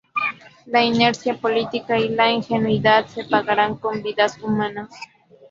La 0.65 0.81
inercia 0.83 1.37
política 1.37 1.95
y 1.99 2.09
la 2.09 2.31
ingenuidad 2.31 3.05
se 3.05 3.23
pagarán 3.23 3.75
con 3.77 4.01
vidas 4.01 4.41
humanas"". 4.41 4.89